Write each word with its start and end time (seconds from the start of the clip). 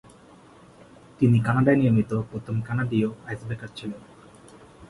তিনি 1.19 1.37
কানাডায় 1.39 1.79
নির্মিত 1.81 2.11
প্রথম 2.31 2.55
কানাডীয় 2.61 3.09
আইসব্রেকার 3.27 3.69
ছিলেন। 3.75 4.01